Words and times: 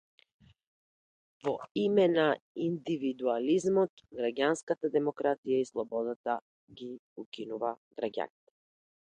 Во 1.47 1.51
име 1.81 2.05
на 2.13 2.23
индивидуализмот, 2.69 4.03
граѓанската 4.21 4.93
демократија 4.99 5.61
и 5.67 5.71
слободата- 5.73 6.39
ги 6.81 6.91
укинува 7.27 7.75
граѓаните. 8.01 8.59